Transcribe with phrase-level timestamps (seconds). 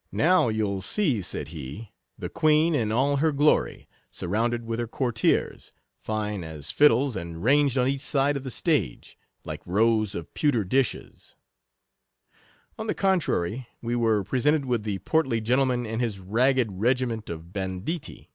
[0.28, 4.86] "Now you '11 see," said he," the queen in all her glory, surrounded with her
[4.86, 10.14] courtiers, fine as fiddles, and ranged on each side of the stage, 28 like rows
[10.14, 11.34] of pewter dishes."
[12.78, 17.28] On the con trary, we were presented with the portly gentleman and his ragged regiment
[17.28, 18.30] of ban ditti.